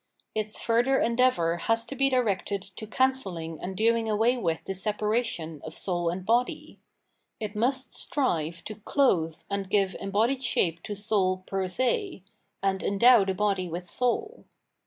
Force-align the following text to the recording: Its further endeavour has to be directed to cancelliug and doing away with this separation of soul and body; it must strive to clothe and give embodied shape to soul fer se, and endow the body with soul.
Its 0.33 0.59
further 0.59 0.99
endeavour 0.99 1.57
has 1.57 1.85
to 1.85 1.95
be 1.95 2.09
directed 2.09 2.63
to 2.63 2.87
cancelliug 2.87 3.59
and 3.61 3.77
doing 3.77 4.09
away 4.09 4.35
with 4.35 4.63
this 4.65 4.81
separation 4.81 5.61
of 5.63 5.75
soul 5.77 6.09
and 6.09 6.25
body; 6.25 6.79
it 7.39 7.55
must 7.55 7.93
strive 7.93 8.63
to 8.63 8.77
clothe 8.79 9.43
and 9.47 9.69
give 9.69 9.95
embodied 9.99 10.41
shape 10.41 10.81
to 10.81 10.95
soul 10.95 11.43
fer 11.47 11.67
se, 11.67 12.23
and 12.63 12.81
endow 12.81 13.23
the 13.23 13.35
body 13.35 13.67
with 13.67 13.85
soul. 13.87 14.45